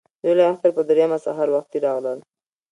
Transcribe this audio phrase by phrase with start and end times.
[0.21, 2.19] د لوی اختر په درېیمه سهار وختي راغلل.